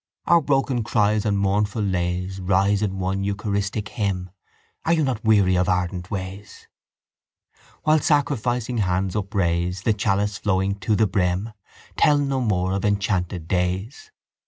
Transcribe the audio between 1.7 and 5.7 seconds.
lays Rise in one eucharistic hymn. Are you not weary of